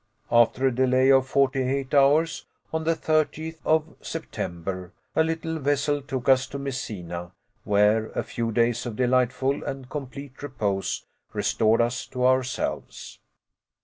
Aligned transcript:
After 0.31 0.65
a 0.65 0.73
delay 0.73 1.11
of 1.11 1.27
forty 1.27 1.61
eight 1.61 1.93
hours, 1.93 2.47
on 2.73 2.85
the 2.85 2.95
30th 2.95 3.59
of 3.63 3.95
September 4.01 4.93
a 5.15 5.23
little 5.23 5.59
vessel 5.59 6.01
took 6.01 6.27
us 6.27 6.47
to 6.47 6.57
Messina, 6.57 7.33
where 7.65 8.07
a 8.13 8.23
few 8.23 8.51
days 8.51 8.87
of 8.87 8.95
delightful 8.95 9.63
and 9.63 9.91
complete 9.91 10.41
repose 10.41 11.05
restored 11.35 11.81
us 11.81 12.07
to 12.07 12.25
ourselves. 12.25 13.19